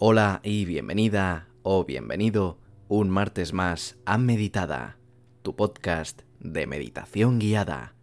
[0.00, 4.96] Hola y bienvenida o bienvenido un martes más a Meditada,
[5.42, 7.96] tu podcast de meditación guiada.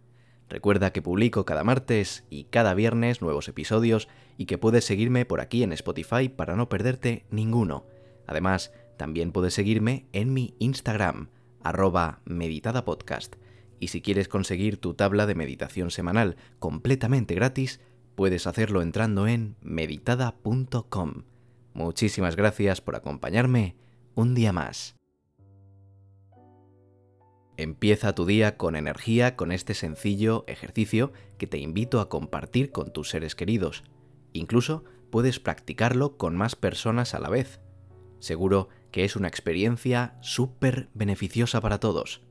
[0.50, 5.40] Recuerda que publico cada martes y cada viernes nuevos episodios y que puedes seguirme por
[5.40, 7.86] aquí en Spotify para no perderte ninguno.
[8.26, 11.30] Además, también puedes seguirme en mi Instagram,
[11.62, 13.36] arroba meditadapodcast.
[13.80, 17.80] Y si quieres conseguir tu tabla de meditación semanal completamente gratis,
[18.16, 21.22] puedes hacerlo entrando en meditada.com.
[21.76, 23.76] Muchísimas gracias por acompañarme
[24.14, 24.96] un día más.
[27.58, 32.94] Empieza tu día con energía con este sencillo ejercicio que te invito a compartir con
[32.94, 33.84] tus seres queridos.
[34.32, 37.60] Incluso puedes practicarlo con más personas a la vez.
[38.20, 42.22] Seguro que es una experiencia súper beneficiosa para todos.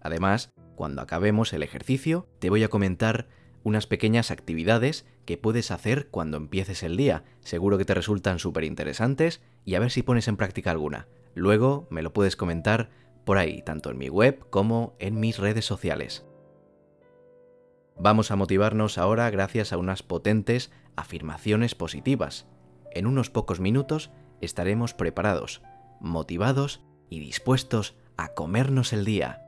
[0.00, 3.28] Además, cuando acabemos el ejercicio, te voy a comentar
[3.62, 7.24] unas pequeñas actividades que puedes hacer cuando empieces el día.
[7.40, 11.08] Seguro que te resultan súper interesantes y a ver si pones en práctica alguna.
[11.34, 12.90] Luego me lo puedes comentar
[13.24, 16.24] por ahí, tanto en mi web como en mis redes sociales.
[17.98, 22.46] Vamos a motivarnos ahora gracias a unas potentes afirmaciones positivas.
[22.92, 25.62] En unos pocos minutos estaremos preparados,
[26.00, 29.47] motivados y dispuestos a comernos el día.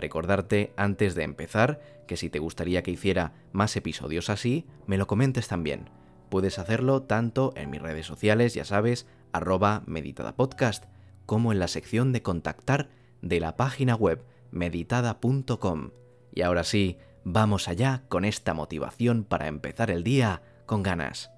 [0.00, 5.06] Recordarte antes de empezar que si te gustaría que hiciera más episodios así, me lo
[5.06, 5.90] comentes también.
[6.30, 10.84] Puedes hacerlo tanto en mis redes sociales, ya sabes, arroba meditadapodcast,
[11.26, 12.88] como en la sección de contactar
[13.20, 15.90] de la página web meditada.com.
[16.32, 21.30] Y ahora sí, vamos allá con esta motivación para empezar el día con ganas.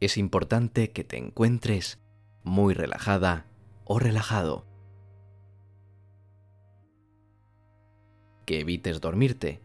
[0.00, 2.00] Es importante que te encuentres
[2.42, 3.46] muy relajada
[3.84, 4.66] o relajado.
[8.44, 9.62] Que evites dormirte.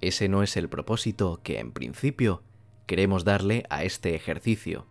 [0.00, 2.42] Ese no es el propósito que en principio
[2.86, 4.86] queremos darle a este ejercicio,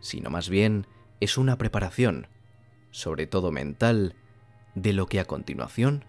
[0.00, 0.86] sino más bien
[1.20, 2.26] es una preparación,
[2.90, 4.16] sobre todo mental,
[4.74, 6.04] de lo que a continuación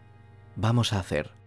[0.55, 1.42] vamos a hacer.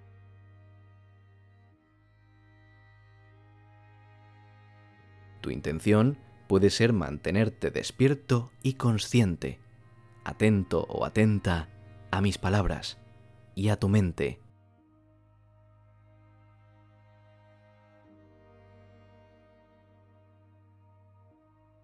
[5.47, 6.19] Tu intención
[6.49, 9.61] puede ser mantenerte despierto y consciente,
[10.25, 11.69] atento o atenta
[12.11, 12.99] a mis palabras
[13.55, 14.41] y a tu mente.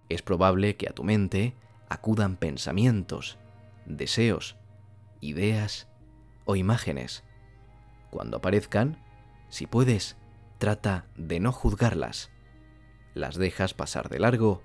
[0.09, 1.55] Es probable que a tu mente
[1.89, 3.39] acudan pensamientos,
[3.87, 4.57] deseos,
[5.21, 5.87] ideas
[6.47, 7.23] o imágenes.
[8.11, 9.01] Cuando aparezcan,
[9.51, 10.17] si puedes,
[10.59, 12.32] trata de no juzgarlas
[13.15, 14.63] las dejas pasar de largo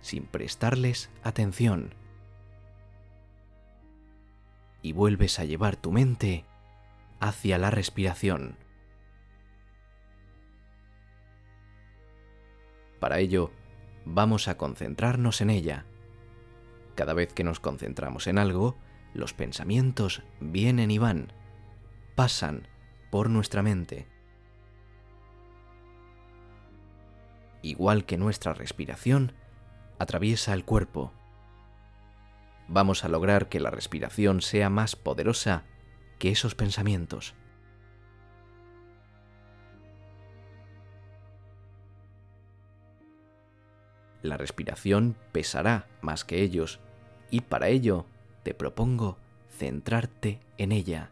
[0.00, 1.94] sin prestarles atención.
[4.82, 6.44] Y vuelves a llevar tu mente
[7.20, 8.56] hacia la respiración.
[13.00, 13.52] Para ello,
[14.04, 15.84] vamos a concentrarnos en ella.
[16.94, 18.76] Cada vez que nos concentramos en algo,
[19.14, 21.32] los pensamientos vienen y van,
[22.14, 22.66] pasan
[23.10, 24.06] por nuestra mente.
[27.62, 29.32] Igual que nuestra respiración,
[29.98, 31.12] atraviesa el cuerpo.
[32.68, 35.64] Vamos a lograr que la respiración sea más poderosa
[36.18, 37.34] que esos pensamientos.
[44.22, 46.80] La respiración pesará más que ellos
[47.30, 48.04] y para ello
[48.42, 49.16] te propongo
[49.50, 51.10] centrarte en ella,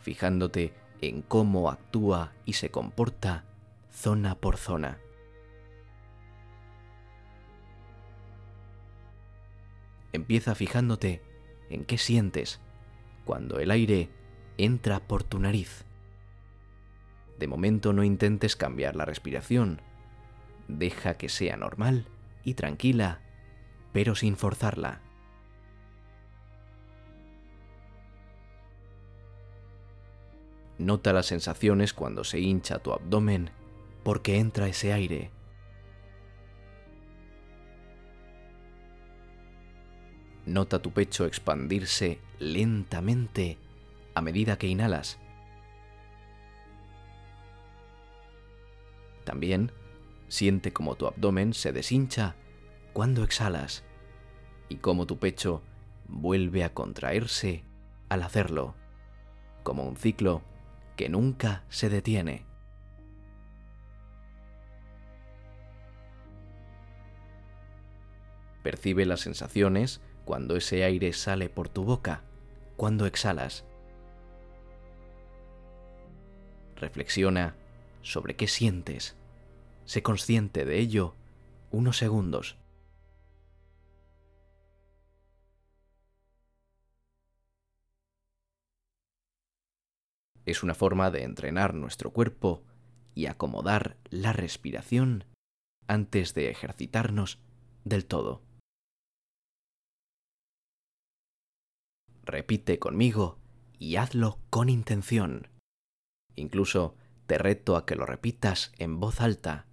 [0.00, 3.44] fijándote en cómo actúa y se comporta
[3.90, 4.98] zona por zona.
[10.12, 11.22] Empieza fijándote
[11.70, 12.60] en qué sientes
[13.24, 14.10] cuando el aire
[14.58, 15.84] entra por tu nariz.
[17.38, 19.80] De momento no intentes cambiar la respiración.
[20.68, 22.06] Deja que sea normal
[22.44, 23.20] y tranquila,
[23.92, 25.00] pero sin forzarla.
[30.78, 33.50] Nota las sensaciones cuando se hincha tu abdomen
[34.02, 35.30] porque entra ese aire.
[40.46, 43.58] Nota tu pecho expandirse lentamente
[44.14, 45.18] a medida que inhalas.
[49.24, 49.70] También
[50.28, 52.34] siente como tu abdomen se deshincha
[52.92, 53.84] cuando exhalas
[54.68, 55.62] y cómo tu pecho
[56.08, 57.64] vuelve a contraerse
[58.08, 58.74] al hacerlo,
[59.62, 60.42] como un ciclo
[60.96, 62.44] que nunca se detiene.
[68.62, 72.22] Percibe las sensaciones cuando ese aire sale por tu boca,
[72.76, 73.64] cuando exhalas.
[76.76, 77.54] Reflexiona
[78.02, 79.16] sobre qué sientes.
[79.84, 81.14] Sé consciente de ello
[81.70, 82.56] unos segundos.
[90.44, 92.64] Es una forma de entrenar nuestro cuerpo
[93.14, 95.24] y acomodar la respiración
[95.86, 97.38] antes de ejercitarnos
[97.84, 98.42] del todo.
[102.24, 103.38] Repite conmigo
[103.78, 105.48] y hazlo con intención.
[106.36, 106.94] Incluso
[107.26, 109.66] te reto a que lo repitas en voz alta,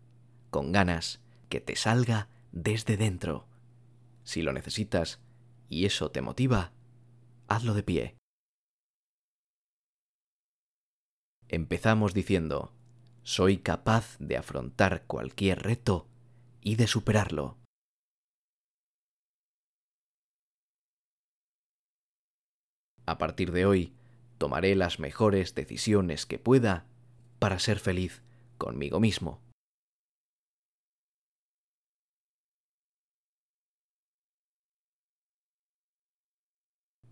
[0.49, 3.47] con ganas, que te salga desde dentro.
[4.23, 5.19] Si lo necesitas
[5.67, 6.71] y eso te motiva,
[7.47, 8.15] hazlo de pie.
[11.47, 12.73] Empezamos diciendo,
[13.23, 16.07] soy capaz de afrontar cualquier reto
[16.61, 17.57] y de superarlo.
[23.09, 23.91] A partir de hoy,
[24.37, 26.85] tomaré las mejores decisiones que pueda
[27.39, 28.21] para ser feliz
[28.59, 29.41] conmigo mismo.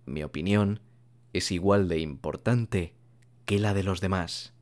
[0.06, 0.82] Mi opinión
[1.34, 2.94] es igual de importante
[3.48, 4.54] que la de los demás.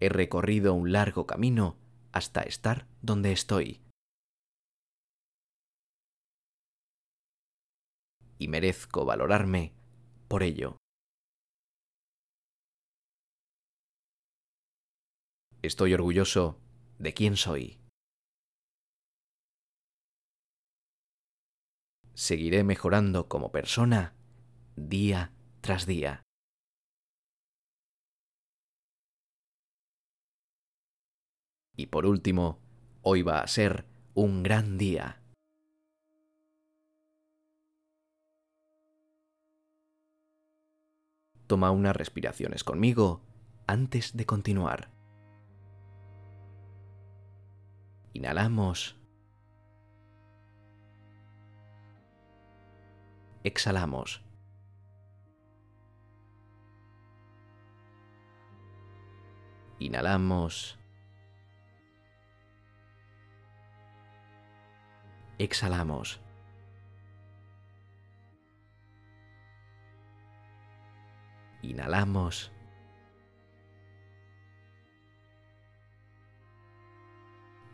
[0.00, 1.76] He recorrido un largo camino
[2.12, 3.85] hasta estar donde estoy.
[8.38, 9.72] Y merezco valorarme
[10.28, 10.78] por ello.
[15.62, 16.60] Estoy orgulloso
[16.98, 17.80] de quién soy.
[22.14, 24.14] Seguiré mejorando como persona
[24.76, 26.22] día tras día.
[31.76, 32.58] Y por último,
[33.02, 35.25] hoy va a ser un gran día.
[41.46, 43.22] Toma unas respiraciones conmigo
[43.66, 44.90] antes de continuar.
[48.12, 48.96] Inhalamos.
[53.44, 54.22] Exhalamos.
[59.78, 60.78] Inhalamos.
[65.38, 66.25] Exhalamos.
[71.66, 72.52] Inhalamos.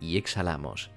[0.01, 0.91] Y exhalamos.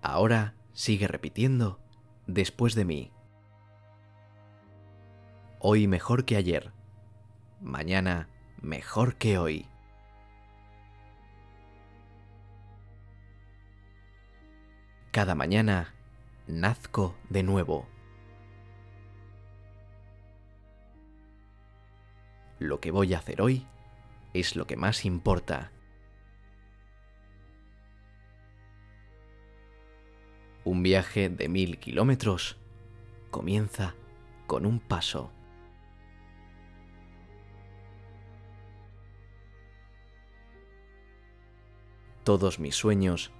[0.00, 1.80] Ahora sigue repitiendo
[2.26, 3.12] después de mí.
[5.58, 6.72] Hoy mejor que ayer.
[7.60, 8.28] Mañana
[8.62, 9.69] mejor que hoy.
[15.12, 15.92] Cada mañana
[16.46, 17.88] nazco de nuevo.
[22.60, 23.66] Lo que voy a hacer hoy
[24.34, 25.72] es lo que más importa.
[30.62, 32.56] Un viaje de mil kilómetros
[33.32, 33.96] comienza
[34.46, 35.32] con un paso.
[42.22, 43.32] Todos mis sueños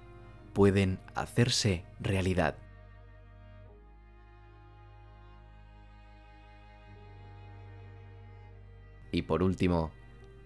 [0.53, 2.55] pueden hacerse realidad.
[9.11, 9.91] Y por último,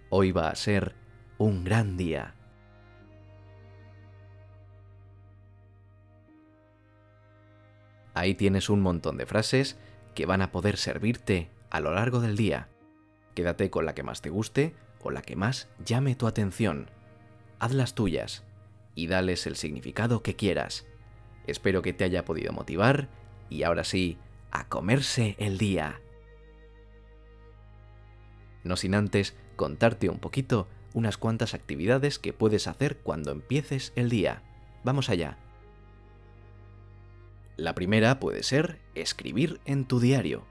[0.10, 0.96] hoy va a ser
[1.38, 2.34] un gran día.
[8.16, 9.78] Ahí tienes un montón de frases
[10.16, 12.70] que van a poder servirte a lo largo del día.
[13.36, 16.90] Quédate con la que más te guste o la que más llame tu atención.
[17.60, 18.44] Hazlas tuyas
[18.96, 20.86] y dales el significado que quieras.
[21.46, 23.10] Espero que te haya podido motivar
[23.50, 24.18] y ahora sí,
[24.52, 26.02] a comerse el día.
[28.64, 34.10] No sin antes contarte un poquito unas cuantas actividades que puedes hacer cuando empieces el
[34.10, 34.42] día.
[34.84, 35.38] Vamos allá.
[37.58, 40.46] La primera puede ser escribir en tu diario.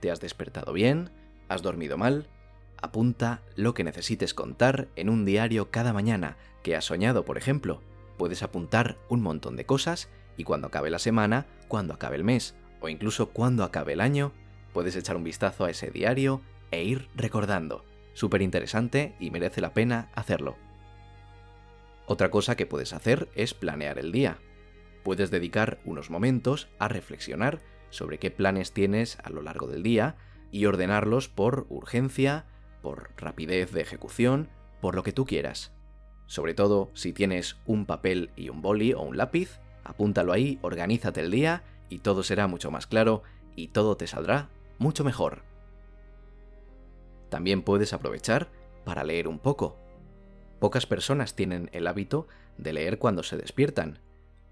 [0.00, 1.10] ¿Te has despertado bien?
[1.48, 2.28] ¿Has dormido mal?
[2.82, 7.80] Apunta lo que necesites contar en un diario cada mañana que has soñado, por ejemplo.
[8.18, 12.54] Puedes apuntar un montón de cosas y cuando acabe la semana, cuando acabe el mes
[12.80, 14.32] o incluso cuando acabe el año,
[14.72, 17.84] puedes echar un vistazo a ese diario e ir recordando.
[18.14, 20.56] Súper interesante y merece la pena hacerlo.
[22.06, 24.38] Otra cosa que puedes hacer es planear el día.
[25.04, 27.60] Puedes dedicar unos momentos a reflexionar
[27.90, 30.16] sobre qué planes tienes a lo largo del día
[30.50, 32.46] y ordenarlos por urgencia,
[32.82, 35.72] por rapidez de ejecución, por lo que tú quieras.
[36.26, 41.20] Sobre todo si tienes un papel y un boli o un lápiz, apúntalo ahí, organízate
[41.20, 43.22] el día y todo será mucho más claro
[43.56, 45.42] y todo te saldrá mucho mejor.
[47.28, 48.50] También puedes aprovechar
[48.84, 49.78] para leer un poco.
[50.58, 52.26] Pocas personas tienen el hábito
[52.58, 54.00] de leer cuando se despiertan,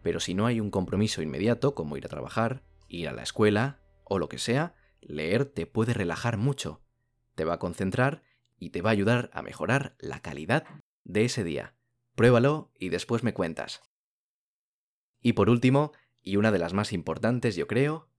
[0.02, 3.80] pero si no hay un compromiso inmediato como ir a trabajar, ir a la escuela
[4.04, 6.80] o lo que sea, leer te puede relajar mucho,
[7.40, 8.22] te va a concentrar
[8.58, 10.66] y te va a ayudar a mejorar la calidad
[11.04, 11.74] de ese día.
[12.14, 13.80] Pruébalo y después me cuentas.
[15.22, 18.10] Y por último, y una de las más importantes yo creo,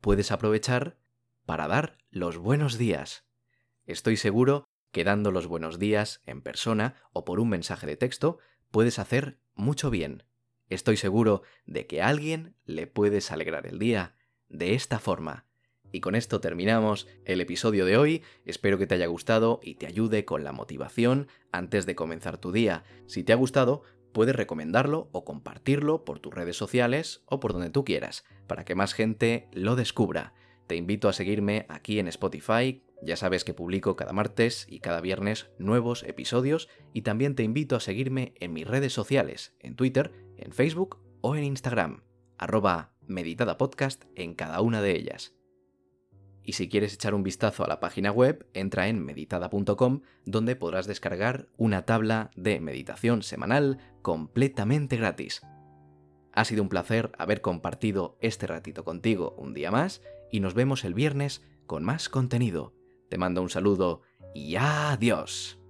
[0.00, 0.96] puedes aprovechar
[1.44, 3.26] para dar los buenos días.
[3.84, 8.38] Estoy seguro que dando los buenos días en persona o por un mensaje de texto
[8.70, 10.22] puedes hacer mucho bien.
[10.70, 14.16] Estoy seguro de que a alguien le puedes alegrar el día
[14.48, 15.44] de esta forma.
[15.92, 18.22] Y con esto terminamos el episodio de hoy.
[18.46, 22.50] Espero que te haya gustado y te ayude con la motivación antes de comenzar tu
[22.50, 22.82] día.
[23.06, 23.82] Si te ha gustado,
[24.12, 28.74] puedes recomendarlo o compartirlo por tus redes sociales o por donde tú quieras, para que
[28.74, 30.32] más gente lo descubra.
[30.66, 35.00] Te invito a seguirme aquí en Spotify, ya sabes que publico cada martes y cada
[35.00, 40.12] viernes nuevos episodios y también te invito a seguirme en mis redes sociales, en Twitter,
[40.36, 42.04] en Facebook o en Instagram,
[42.38, 45.34] arroba meditadapodcast en cada una de ellas.
[46.44, 50.86] Y si quieres echar un vistazo a la página web, entra en meditada.com donde podrás
[50.86, 55.42] descargar una tabla de meditación semanal completamente gratis.
[56.32, 60.84] Ha sido un placer haber compartido este ratito contigo un día más y nos vemos
[60.84, 62.74] el viernes con más contenido.
[63.08, 64.02] Te mando un saludo
[64.34, 65.61] y adiós.